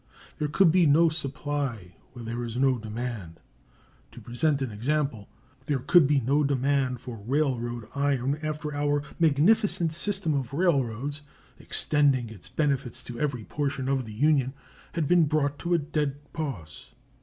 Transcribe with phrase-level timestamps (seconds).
[0.39, 3.39] There could be no supply where there was no demand.
[4.13, 5.29] To present an example,
[5.67, 11.21] there could be no demand for railroad iron after our magnificent system of railroads,
[11.59, 14.53] extending its benefits to every portion of the Union,
[14.93, 16.93] had been brought to a dead pause.